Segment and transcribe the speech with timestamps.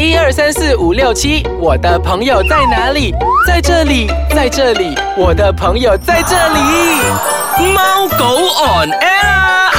[0.00, 3.12] 一二三四五六七，我的朋友在哪里？
[3.46, 7.74] 在这里，在这里，我的朋友在这里。
[7.74, 9.70] 猫狗 on air 啊。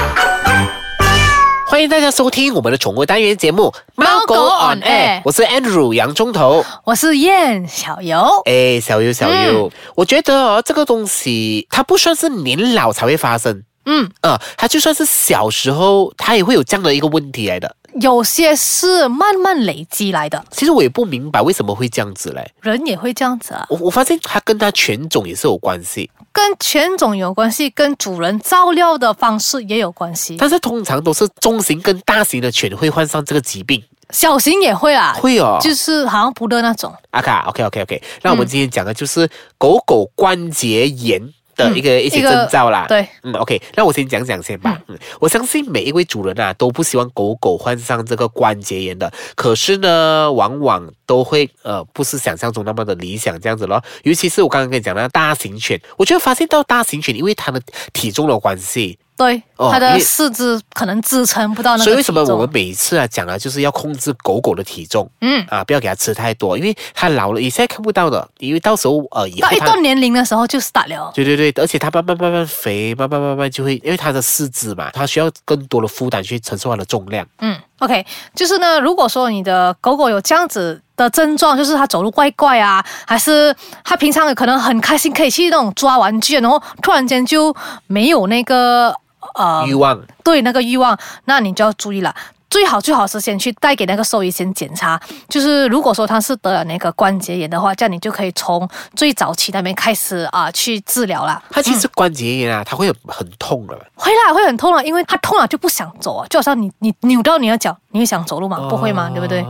[1.66, 3.64] 欢迎大家收听我们的宠物单元节目
[3.96, 6.64] 《猫狗 on air 我是 Andrew 洋葱头。
[6.84, 17.76] 我是燕小游，哎，小游小优，我觉得哦，这个东西它不算是年老才会发生，嗯，呃，他就算是小时候，他也会有这样的一个问题来的。
[18.00, 22.54] 有些是慢慢累积来的，其实我也不明白为什么会这样子嘞。
[22.62, 35.58] 人也会这样子啊，我我发现它跟它犬种也是有关系，跟犬种有关系，跟主人照料的方式也有关系，但是通常都是中型跟大型的犬会患上这个疾病，小型也会啊，会哦。
[35.60, 41.22] 就是好像不的那种，阿卡，OK OK OK，那我们今天讲的就是狗狗关节炎
[41.56, 42.86] 的一个、一些征兆啦。
[42.88, 44.80] 对，嗯，OK，那我先讲讲先吧。
[44.88, 53.84] 嗯，我相信每一位主人啊都不希望狗狗患上这个关节炎的，可是呢，往往都会呃不是想象中那么的理想这样子咯。
[54.04, 57.62] 尤其是我刚刚跟你讲的大型犬，我就发现到大型犬因为它的
[57.94, 77.28] 体重的关系，对，它的四肢可能支撑不到那个所以为什么我们每一次啊讲啊就是要控制狗狗的体重嗯，啊，不要给它吃太多，因为它老了，你现在看不到的，因为到时候呃以后到一段年龄的时候就 start 了，对对对，而且它慢慢慢慢肥，慢慢慢慢就会，因为它的四肢嘛，它需要更多的负担去承受它的重量。
[77.40, 78.04] 嗯，OK，
[78.34, 87.56] 就是呢，如果说你的狗狗有这样子的症状，就是他走路怪怪啊，还是他平常可能很开心可以去那种抓玩具，然后突然间就
[87.88, 88.94] 没有那个
[89.36, 92.16] 呃欲望对那个欲望，那你就要注意了。
[92.50, 101.42] 最好最好是先去带给那个兽医先检查，就是如果说他是得了那个关节炎的话，这样你就可以从最早期那边开始啊、去治疗啦。
[101.50, 103.74] 他其实关节炎啊，他会很痛的。
[103.96, 108.58] 会啦，会很痛了，因为他痛了就不想走啊，就好像你你扭到你的脚，你会想走路吗？
[108.70, 109.10] 不会吗？
[109.10, 109.46] 对不对？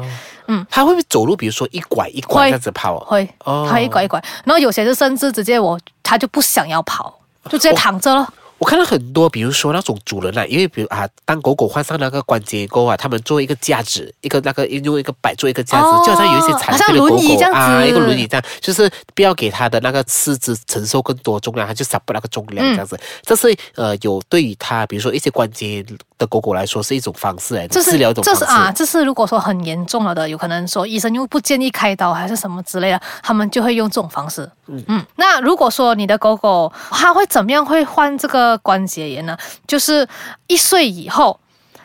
[0.54, 1.34] 嗯，他会不会走路？
[1.34, 3.00] 比如说一拐一拐会这样子跑？
[3.00, 8.34] 会，哦他一拐一拐，然后有些是甚至直接我他就不想要跑，就直接躺着了。
[8.62, 17.16] 我看到很多，比如说那种主人啊，因为比如啊，当狗狗患上那个关节炎后啊，他们做一个架子，一个那个用一个摆做一个架子，哦就好像有一些残好像废的狗狗
[17.54, 22.96] 啊，子一个轮椅这样，就是不要给它的那个四肢承受更多重量，它就 s 不那个重量这样子。
[23.24, 25.84] 这是呃有对于它，比如说一些关节
[26.20, 28.42] 的狗狗来说是一种方式来的，这是治疗一种方式。
[28.42, 34.48] 这是啊，这是如果说很严重了的，有可能说医生又不建议开刀还是什么之类的，他们就会用这种方式。
[34.68, 39.38] 嗯那如果说你的狗狗它会怎么样会患这个关节炎呢？
[39.68, 40.08] 就是
[40.48, 41.40] 一岁以后。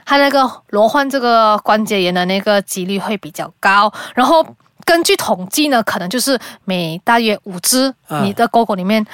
[0.09, 4.47] 它那个罗患这个关节炎的那个几率会比较高，然后
[4.85, 9.05] 根据统计呢，可能就是每大约五只啊你的狗狗里面，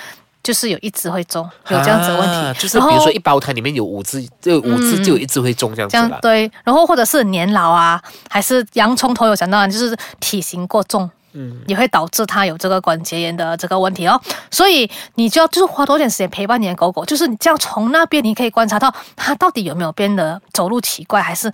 [0.42, 2.34] 就是有一只会中，有这样子的问题。
[2.34, 6.02] 啊就是比如说一胞胎里面有五只，就五只嗯就有一只会中这样子啦。
[6.02, 7.98] 这样对，然后或者是年老啊，
[8.28, 11.10] 还是洋葱头有讲到，就是体型过重。
[11.32, 14.20] 嗯，也会导致它有这个关节炎的这个问题哦，
[14.50, 21.52] 所以你就要就是花多点时间陪伴你的狗狗，就是你这样从那边你可以观察到它到底有没有变得走路奇怪，还是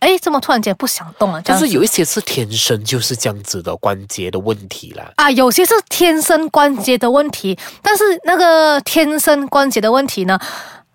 [0.00, 1.64] 哎这么突然间不想动了，这样子。
[1.64, 5.12] 但是有一些是天生就是这样子的关节的问题啦。
[5.16, 10.38] 啊，有些是天生关节的问题，但是那个天生关节的问题呢，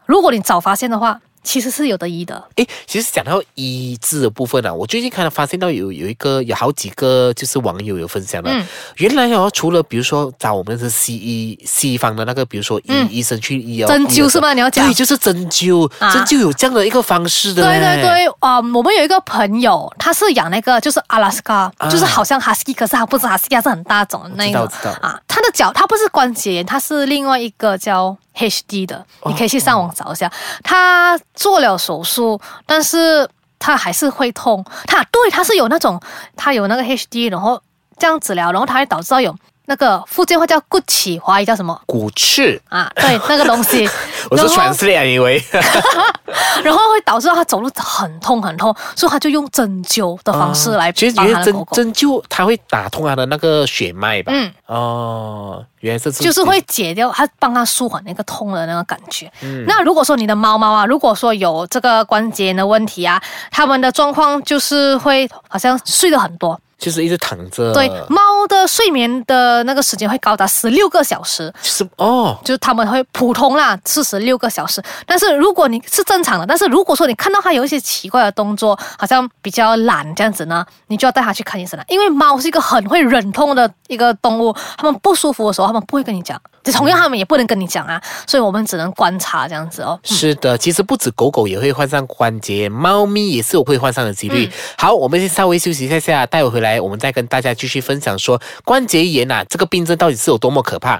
[0.05, 2.43] 如果你早发现的话，其实是有得医的。
[2.55, 8.65] 诶，其实讲到医治的部分啊，我最近看到发现到有有一个有好几个就是网友有分享的，嗯。
[8.97, 13.07] 原来哦，除了比如说找我们的西医西方的那个，比如说医、嗯。
[13.11, 14.53] 医生去医哦，针灸是吗？
[14.53, 14.85] 你要讲？
[14.87, 16.11] 对，就是针灸，啊。
[16.11, 18.01] 针灸有这样的一个方式的，对对。
[18.01, 21.89] 对，啊、我们有一个朋友，他是养那个就是阿拉斯加，啊。
[21.89, 25.07] 就是好像哈士奇，可是他不是哈士奇，它是很大种的那一种我知道知道。
[25.07, 25.19] 啊。
[25.27, 30.31] 他的脚，他不是关节炎，他是另外一个叫 HD 的，哦你可以去上网找一下。
[30.63, 34.63] 他做了手术，但是他还是会痛。
[34.85, 35.99] 他对他是有那种，
[36.35, 37.61] 他有那个 HD，然后
[37.97, 39.35] 这样治疗，然后他还导致到有
[39.67, 42.91] 那个福建话叫骨起，华语叫什么骨刺，啊？
[42.95, 43.87] 对，那个东西。
[44.29, 45.43] 我是然后 translate 以为
[46.63, 54.31] 然后会导致他走路很痛很痛，所以他就用针灸的方式来其实针针灸它会打通他的那个血脉吧？
[54.33, 59.31] 嗯，哦，原来是这就是会解掉他帮他舒缓那个痛的那个感觉。
[59.43, 63.21] 嗯那如果说你的猫猫啊，如果说有这个关节炎的问题啊，
[63.51, 66.59] 它们的状况就是会好像睡得很多。
[66.77, 71.51] 就是一直躺着，对，猫的睡眠的那个时间会高达十六个小时。
[71.61, 74.83] 就是哦，就是他们会普通啦，四十六个小时。
[75.05, 81.85] 但是如果你是正常的，但是如果说你看到它有一些奇怪的动作，好像比较懒这样子呢，你就要带它去看医生了。
[81.87, 86.39] 因为猫是一个很会忍痛的一个动物，它们不舒服的时候，它们不会跟你讲，
[86.73, 89.97] 同样它们也不能跟你讲啊，所以我们只能观察这样子哦。
[90.03, 94.51] 是的，其实不止狗狗也会患上关节，猫咪也是有会患上的几率。
[94.77, 96.64] 好，我们先稍微休息一下下，待会回来。
[96.65, 100.99] 来，我们再跟大家继续分享说关节炎啊这个病症到底是有多么可怕。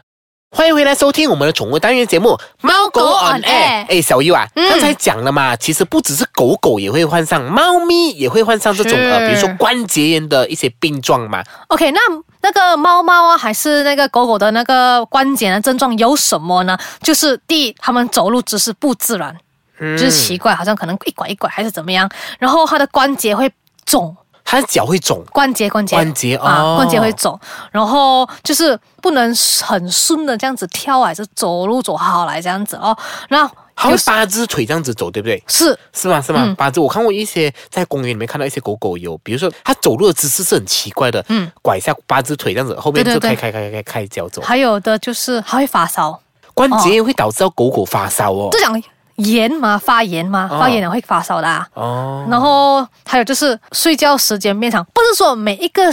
[0.52, 2.30] 欢迎回来收听我们的宠物单元节目
[2.62, 11.44] 《猫狗 on air 哎，小优啊，嗯刚才讲了嘛，其实不只是狗狗也会患上，猫咪也会患上这种是呃，比如说关节炎的一些病状嘛。
[11.68, 12.00] OK，那
[12.42, 16.78] 那个猫猫啊，还是那个狗狗的那个关节的症状有什么呢？
[17.02, 19.36] 就是第一，它们走路姿势不自然，
[19.80, 22.10] 嗯就是奇怪，好像可能一拐一拐还是怎么样，
[22.40, 23.52] 然后它的关节会
[23.84, 24.16] 肿。
[24.46, 27.38] 它的脚会肿，关节关节关节啊哦，关节会肿，
[27.72, 32.96] 然后就是不能很顺的这样子跳，还是走路走好来这样子哦。
[33.30, 35.44] 那它会八只腿这样子走，对不对？
[35.48, 36.22] 是是吗？
[36.22, 36.44] 是吗？
[36.46, 44.42] 嗯八只，我看过一些在公园里面看到一些狗狗有，比如说它走路的姿势是很奇怪的，嗯，拐下八只腿这样子，后面对对对就开开开开开脚走。
[44.44, 46.18] 还有的就是它会发烧，
[46.54, 48.60] 关节炎会导致到狗狗发烧哦就。
[48.60, 48.82] 讲
[49.16, 51.68] 炎嘛，发炎嘛，哦发炎了会发烧的、啊。
[51.74, 55.84] 哦，然后还有就是睡觉时间变长，不是说每一个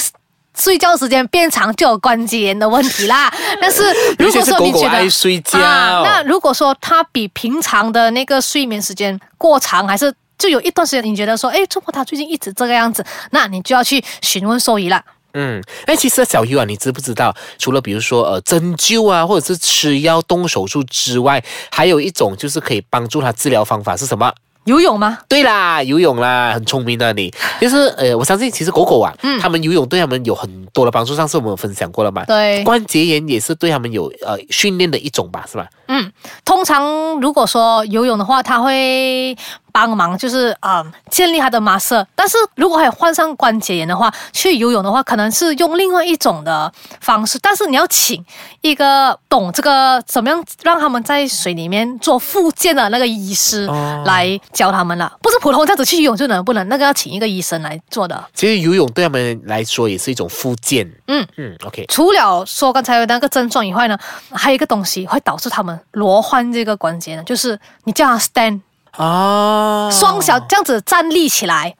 [0.56, 3.32] 睡觉时间变长就有关节炎的问题啦。
[3.60, 3.84] 但是
[4.18, 15.02] 如果说你觉得爱睡觉，啊，那如果说他比平常的那个睡眠时间过长，还是就有一段时间你觉得说，哎，怎么他最近一直这个样子，那你就要去询问兽医啦。
[15.34, 24.32] 嗯，哎，其实小鱼啊，你知不知道，除了比如说呃针灸啊，或者是吃药、动手术之外，还有一种就是可以帮助他治疗方法是什么？
[24.64, 25.18] 游泳吗？
[25.28, 27.28] 对啦，游泳啦，很聪明的你。
[27.60, 31.16] 就是呃，我相信其实狗狗啊，嗯他们游泳对他们有很多的帮助。
[31.16, 35.66] 上次我们有分享过了嘛，对，关节炎也是对他们有呃训练的一种吧，是吧？
[35.88, 36.12] 嗯，
[36.44, 39.36] 通常如果说游泳的话，它会
[39.72, 42.06] 帮忙就是啊、呃建立他的马色。
[42.14, 47.38] 但是如果还有患上关节炎的话，去游泳的话，可能是用另外一种的方式。
[47.42, 48.24] 但是你要请
[48.60, 58.24] 一个懂这个怎么样让他们在水里面做复健的那个医师哦来教他们了，不是普通这样子去游泳就能不能，那个要请一个医生来做的。
[58.34, 60.90] 其实游泳对他们来说也是一种复健。
[61.08, 63.98] 嗯嗯，OK，除了说刚才有那个症状以外呢，
[64.30, 68.60] 还有一个东西会导致他们罗患这个关节呢，就是你叫他 stand。
[68.92, 71.74] 啊，双脚这样子站立起来，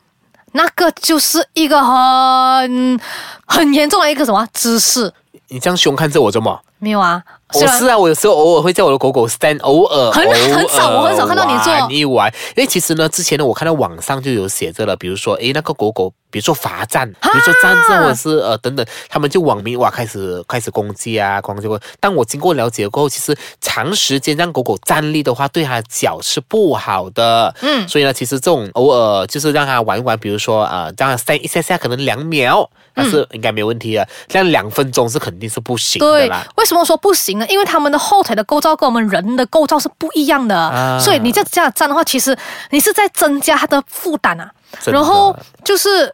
[0.53, 3.01] 那个就是一个很
[3.47, 5.13] 很严重的一个什么姿势？
[5.49, 6.61] 你这样凶看着我做么？
[6.79, 7.23] 没有啊，
[7.55, 21.79] 我是啊，我有时候偶尔会叫我的狗狗 stand，偶尔很很少我很少看到你做玩一玩，因为其实呢，之前呢，我看到网上就有写着了，比如说，诶，那个狗狗，比如说罚站，比如说站着或者是呃等等，他们就网民哇开始开始攻击啊，攻击过。
[22.01, 27.55] 但我经过了解过后，其实长时间让狗狗站立的话，对它的脚是不好的。
[27.61, 34.09] 嗯所以呢，其实这种偶尔就是让它玩一玩，比如说啊、呃，让它 stand 一下下，可能两秒，那是应该没问题的。
[34.29, 37.47] 这样两分钟是肯定是不行的对啦。，为什么说不行呢？
[37.49, 42.35] 因为他们的后腿的构造跟我们人的构造是不一样的，啊所以你这样这样站的话，其实
[42.71, 44.51] 你是在增加它的负担啊。
[44.87, 46.11] 然后就是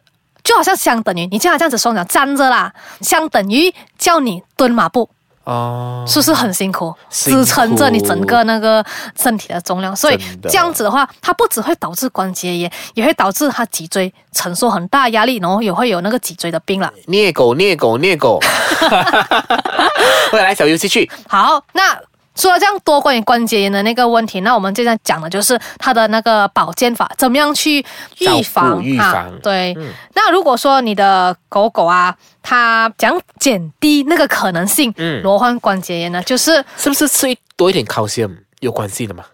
[0.49, 5.07] 就好像相等于你叫他这样子双脚站着啦，相等于叫你蹲马步。
[5.43, 8.83] 哦，是不是很辛苦，辛苦支撑着你整个那个
[9.15, 9.95] 身体的重量？
[9.95, 16.91] 所以这样子的话，它不只会导致关节炎，也会导致它脊椎承受很大压力，然后也会有那个脊椎的病了。
[17.05, 18.39] 虐狗，虐狗，虐狗。
[20.33, 21.95] 未来小游戏去，好，那
[22.39, 27.85] 说了这样多关于关节炎的那个问题，那我们现在讲的就是它的那个保健法，怎么样去
[28.19, 29.91] 预防顾预啊防对，嗯。
[30.15, 35.21] 那如果说你的狗狗啊，它想减低那个可能性，嗯。
[35.21, 39.25] 罗患关节炎呢，就是是不是吃多一点 calcium 有关系的嘛？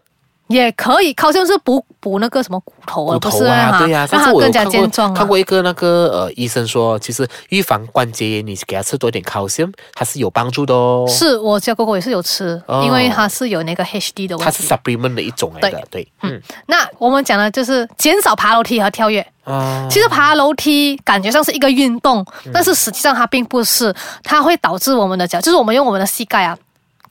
[0.47, 5.17] 也可以，靠像是补补那个什么骨头啊，骨头啊，对呀、让它更加健壮啊。
[5.17, 14.63] 看过一个那个呃医生说，其实预防关节炎，你给他吃多一点 calcium，它是有帮助的哦。，是我家狗狗也是有吃，哦因为它是有那个 HD 的问它是。
[14.63, 19.25] supplement 的一种来的，对，嗯，那我们讲的就是减少爬楼梯和跳跃。
[19.45, 26.57] 啊，其实爬楼梯感觉上是一个运动，嗯但是实际上它并不是，它会导致我们的脚，就是我们用我们的膝盖啊，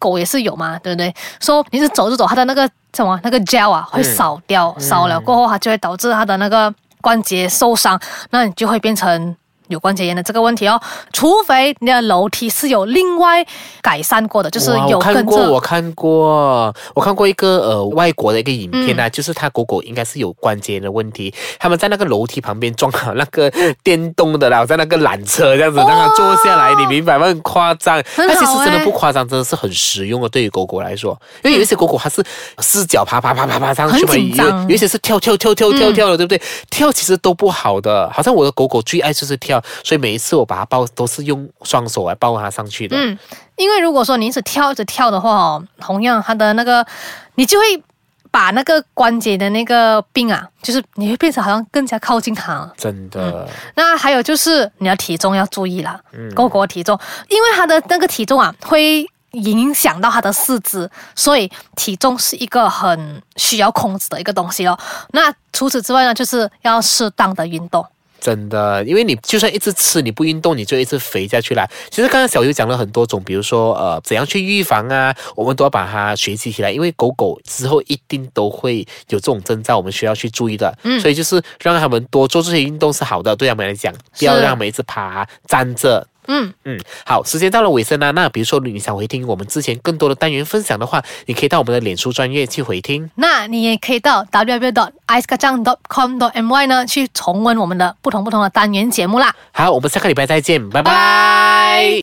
[0.05, 1.15] 狗也是有嘛，对不对？
[1.41, 7.99] 说你是走着走，它的那个什么那个 gel 啊会少掉，少了过后它就会导致它的那个关节受伤，
[8.31, 9.35] 那你就会变成。
[9.69, 10.81] 有关节炎的这个问题哦，
[11.13, 13.45] 除非你的楼梯是有另外
[13.81, 23.51] 改善过的，就是有跟我看过，我看过，我看过一个呃外国的一个影片啊，就是他狗狗应该是有关节炎的问题，他们在那个楼梯旁边装好那个
[23.83, 27.27] 电动的啦，好像那个缆车这样子，让它坐下来，你明白吗？
[27.27, 32.23] 很夸张，很但其实真的不夸张，真的是很实用的，对于狗狗来说，因为有一些狗狗它是
[32.59, 34.05] 四脚爬爬爬爬爬上去
[34.37, 36.41] 嘛，有一些是跳跳跳跳跳跳的，对不对？
[36.71, 42.97] 跳其实都不好的，好像我的狗狗最爱就是跳，所以每一次我把它抱都是用双手来抱它上去的。
[42.97, 43.19] 嗯，
[43.57, 46.87] 因为如果说你一直跳一直跳的话哦，同样它的那个
[47.35, 47.83] 你就会
[48.31, 52.69] 把那个关节的那个病啊，就是你会变成好像更加靠近它。
[52.77, 56.01] 真的，那还有就是你的体重要注意啦，
[56.35, 64.77] 狗狗的体重，因为它的那个体重啊会影响到它的四肢，所以体重是一个很需要控制的一个东西哦。
[65.13, 67.87] 那除此之外呢，就是要适当的运动。
[68.25, 71.69] 真的，因为你就算一直吃，你不运动，你就一直肥下去啦。
[71.91, 76.73] 其实刚刚小优讲了很多种，比如说呃，怎样去预防啊，我们都要把它学习起来。
[76.73, 78.79] 因为狗狗之后一定都会
[79.11, 80.75] 有这种征兆，我们需要去注意的。
[80.85, 86.07] 嗯，所以就是让他们多做这些运动是好的，对他们来讲，不要让他们一直爬站着。
[86.27, 88.11] 嗯嗯，好，时间到了尾声啦。
[88.13, 93.11] 那比如说你想回听我们之前更多的单元分享的话，你可以到我们的脸书专业去回听。
[93.17, 96.67] 那你也可以到 www dot i c e k a j a n g dot com dot my
[96.67, 99.35] 呢去重温我们的不同不同的单元节目啦。
[99.53, 102.03] 好，我们下个礼拜再见，拜拜。